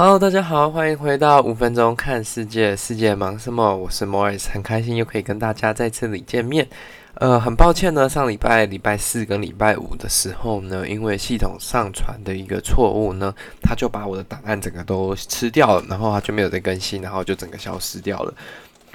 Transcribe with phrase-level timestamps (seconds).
[0.00, 3.76] Hello，大家好，欢迎回到五分钟看世界，世界忙什么？
[3.76, 6.64] 我是 Morris，很开心又可以跟大家在这里见面。
[7.14, 18.32] 呃，很抱歉呢，上礼拜礼拜四跟礼拜五的时候呢，因为系统上传的一个错误呢，它就把我的档案整个都吃掉了，然后它就没有再更新，然后就整个消失掉了。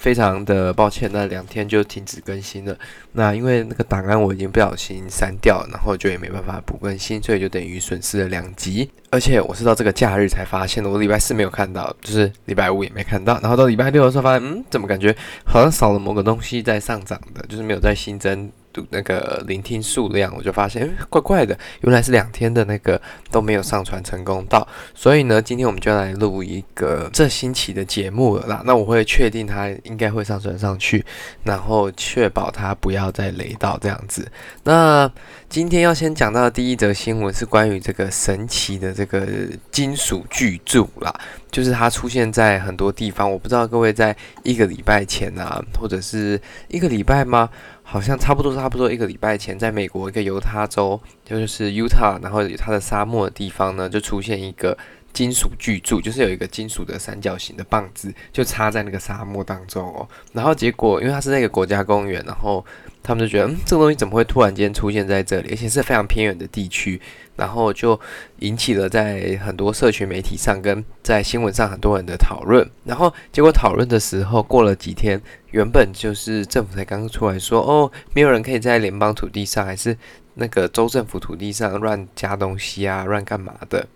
[0.04, 2.78] 非常的抱歉，那两天就停止更新了。
[3.14, 8.92] 那因为那个档案我已经不小心删掉，然后就也没办法补更新，所以就等于损失了两集。
[9.12, 18.52] 而且我是到这个假日才发现的，我礼拜四没有看到，就是礼拜五也没看到，然后到礼拜六的时候发现，嗯，怎么感觉好像少了某个东西在上涨的，就是没有在新增。
[18.90, 28.62] 那个聆听数量，我就发现，诶，怪怪的，原来是两天的那个都没有上传成功到，所以呢，今天我们就来录一个这星期的节目了啦。
[28.66, 31.06] 那我会确定它应该会上传上去，
[31.44, 34.32] 然后确保它不要再雷到这样子。
[34.64, 35.12] 那
[35.50, 39.28] 今天要先讲到的第一则新闻是关于这个神奇的这个
[39.72, 41.14] 金属巨柱啦，
[41.52, 47.50] 就是它出现在很多地方，我不知道各位在一个礼拜前啊，或者是一个礼拜吗？
[47.84, 54.76] 好像差不多差不多一个礼拜前，在美国一个犹他州，就是 Utah，然后有它的沙漠的地方呢，就出现一个
[55.14, 60.08] 金属巨柱，就是有一个金属的三角形的棒子，就插在那个沙漠当中哦。
[60.34, 62.66] 然后结果，因为它是那个国家公园，然后
[63.02, 67.00] 他们就觉得，嗯，这个东西怎么会突然间出现在这里，而且是非常偏远的地区。
[67.36, 68.00] 然后就
[68.42, 72.70] 引起了在很多社群媒体上跟在新闻上很多人的讨论。
[72.84, 75.20] 然后结果讨论的时候，过了几天，
[75.50, 79.98] 原本就是政府才刚出来说，哦，没有人可以在联邦土地上还是
[80.36, 83.88] 那个州政府土地上乱加东西啊，乱干嘛的。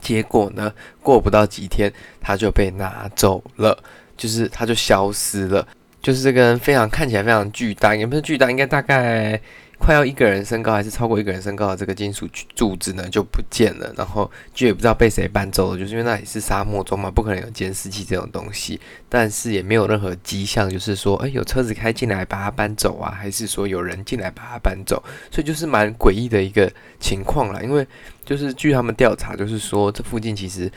[0.00, 3.76] 结果呢，过不到几天，他就被拿走了，
[4.16, 5.66] 就是他就消失了。
[6.02, 9.40] 就是这个人非常看起来非常巨大，也不是巨大，应该大概。
[9.78, 27.60] 快要一个人身高，还是超过一个人身高的这个金属柱子呢，就不见了，然后就也不知道被谁搬走了，就是因为那里是沙漠中嘛，不可能有监视器这种东西，但是也没有任何迹象，就是说，哎，有车子开进来把它搬走啊，还是说有人进来把它搬走，所以就是蛮诡异的一个情况啦。
[27.62, 27.86] 因为
[28.24, 30.70] 就是据他们调查，就是说这附近其实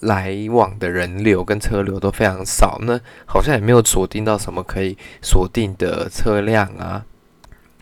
[0.00, 7.04] 来往的人流跟车流都非常少，那好像也没有锁定到什么可以锁定的车辆啊。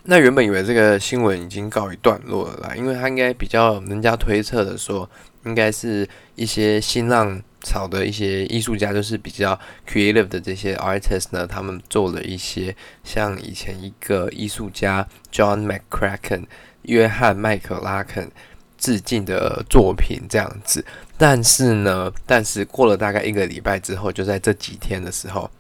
[0.07, 5.09] 那原本以为这个新闻已经告一段落了啦，因为他应该比较人家推测的说，
[5.47, 16.45] 应该是一些新浪潮的一些艺术家，就是比较 creative 的这些 artist 呢，他们做了一些像以前一个艺术家 John McCracken
[16.83, 18.31] 约翰麦克拉肯
[18.77, 20.85] 致敬的作品这样子。
[21.17, 25.51] 但是呢，但是过了大概一个礼拜之后，就在这几天的时候。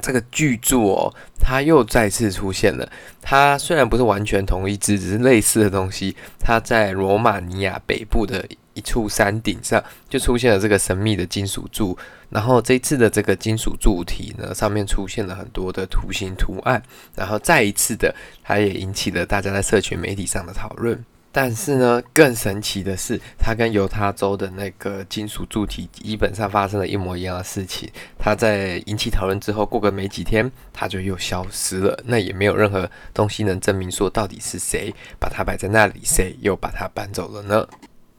[0.00, 2.90] 这个巨柱哦，它又再次出现了。
[3.20, 6.16] 它虽然不是完全同一只，只是类似的东西。
[6.40, 8.44] 它在罗马尼亚北部的
[8.74, 11.96] 一处山顶上，就出现了这个神秘的金属柱。
[12.30, 16.82] 然后这次的这个金属柱体呢，上面出现了很多的图形图案。
[17.14, 21.04] 然后再一次的，它也引起了大家在社群媒体上的讨论。
[21.34, 27.90] 但是呢，更神奇的是，它跟犹他州的那个金属柱体基本上发生了一模一样的事情。
[28.18, 31.98] 它在引起讨论之后，过个没几天，它就又消失了。
[32.04, 37.66] 那也没有任何东西能证明说到底是谁把它摆在那里，谁又把它搬走了呢？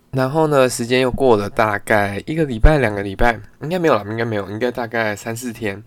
[0.09, 5.83] 然后呢，时间又过了大概一个礼拜、两个礼拜，应该没有了，应该没有，应该大概三四天，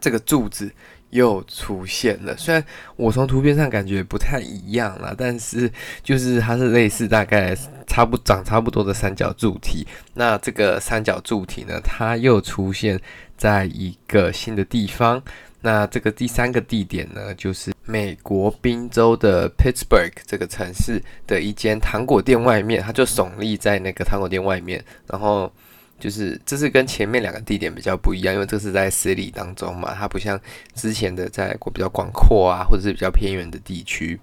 [0.00, 0.72] 这个柱子。
[1.10, 2.62] 又出现了，虽然
[2.96, 5.70] 我从图片上感觉不太一样啦，但是
[6.02, 9.86] 就是它是类似大概差不长差不多的三角柱体。
[10.14, 13.00] 那这个三角柱体呢，它又出现
[13.36, 15.22] 在一个新的地方。
[15.60, 25.50] 那这个第三个地点呢，就是美国宾州的 Pittsburgh 这个城市的一间糖果店外面，它就耸立在那个糖果店外面，然后。
[25.98, 30.40] 就是这是跟前面两个地点比较不一样，因为这是在 city 当中嘛，它不像
[30.74, 34.20] 之前的在过比较广阔啊，或者是比较偏远的地区。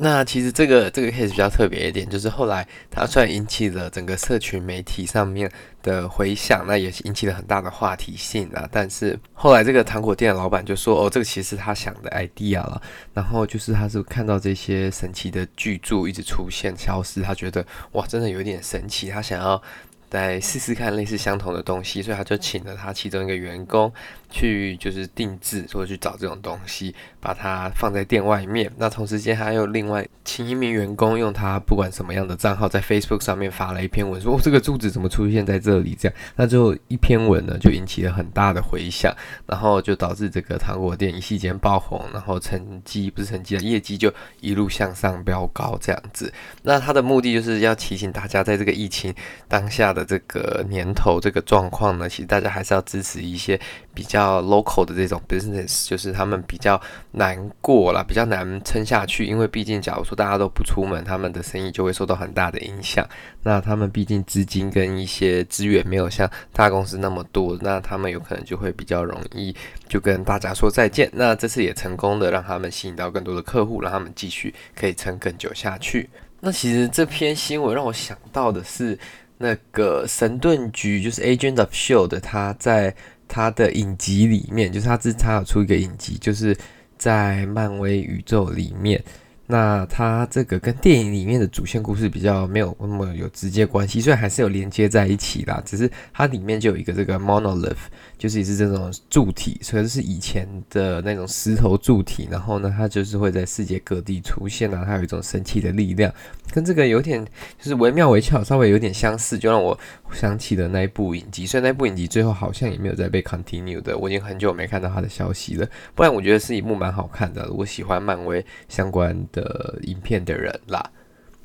[0.00, 5.50] 那其实这个这个 case 比较特别一点，就是后来它虽然引起了整个社群媒体上面
[5.82, 8.68] 的回响，那也引起了很大的话题性啊。
[8.70, 12.80] 但是后来这个糖果店的老板就说：“哦，这个其实是他想的 idea 了。”
[13.12, 19.60] 然后就是他是看到这些神奇的巨柱一直出现消失，他觉得哇，真的有点神奇，他想要。
[20.10, 23.92] 来试试看类似相同的东西，所以他就请了他其中一个员工
[24.30, 28.72] 去，就是定制或者去找这种东西，把它放在店外面。
[28.78, 35.94] 那同时间还有另外请一名员工用他不管什么样的账号在 Facebook 上面发了一篇文，说哦，这个柱子怎么出现在这里？
[35.94, 39.14] 这样，那最后一篇文呢就引起了很大的回响，
[39.46, 44.10] 然后就导致这个糖果店一夕间爆红，然后成绩不是成绩的业绩就
[44.40, 46.32] 一路向上飙高这样子。
[46.62, 49.14] 那他的目的就是要提醒大家，在这个疫情
[49.48, 49.94] 当下。
[49.98, 53.58] 的这个年头这个状况呢，其实大家还是要支持一些
[53.92, 56.80] 比较 local 的这种 business，就是他们比较
[57.12, 63.04] 难过啦，比较难撑下去，因为毕竟假如说大家都不出门，他们的生意就会受到很大的影响。
[63.42, 69.54] 那他们毕竟资金跟一些资源没有像大公司那么多，那他们有可能就会比较容易
[69.88, 71.10] 就跟大家说再见。
[71.12, 76.08] 那这次也成功的让他们吸引到更多的客户，让他们继续可以撑更久下去。
[76.40, 78.96] 那其实这篇新闻让我想到的是，
[79.38, 82.94] 那个神盾局就是 Agent of Shield，他在
[83.26, 86.56] 他的影集里面，就是他自他有出一个影集，就是
[86.96, 89.02] 在漫威宇宙里面。
[89.50, 97.78] 那它这个跟电影里面的主线故事比较没有那么有直接关系，虽然还是有连接在一起啦，只是它里面就有一个这个 monolith，
[98.18, 106.12] 就是也是这种柱体，所以是以前的那种石头柱体，然后呢，它就是会在世界各地出现啊，它有一种神奇的力量，
[106.52, 107.24] 跟这个有点
[107.58, 109.78] 就是惟妙惟肖，稍微有点相似，就让我
[110.12, 119.16] 想起了那一部影集，所以那部影集最后好像也没有再被 continue 的，我已经很久没看到它的消息了，不然我觉得是一部蛮好看的，我喜欢漫威相关。
[119.40, 120.90] 的影片的人啦，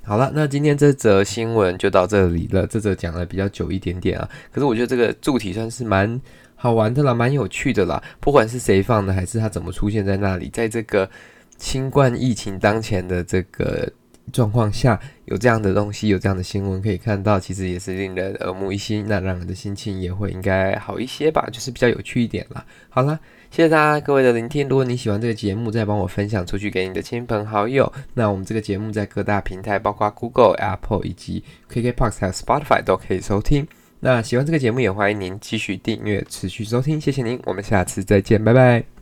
[0.03, 2.67] 好了，那今天这则新闻就到这里了。
[2.67, 6.19] 这则讲了比较久一点点啊，可是我觉得这个柱体算是蛮
[6.55, 8.01] 好玩的啦，蛮有趣的啦。
[8.19, 11.09] 不管是谁放的，还是他怎么出现在那里，在这个
[11.57, 13.89] 新冠疫情当前的这个
[14.31, 22.65] 状况下，有这样的东西，有这样的新闻可以看到，其实也是令人耳目一新，那让人的心情也会应该好一些吧，就是比较有趣一点啦。
[22.89, 23.19] 好啦。
[23.51, 24.67] 谢谢大家各位的聆听。
[24.67, 27.93] 如果你喜欢这个节目，再帮我分享出去给你的亲朋好友。
[28.15, 33.67] 那我们这个节目在各大平台，包括 Google、Apple 以及 KKBOX 还有 Spotify 都可以收听。
[33.99, 36.99] 那喜欢这个节目，也欢迎您继续订阅、持续收听。
[36.99, 38.92] 谢谢您，我们下次再见，拜拜。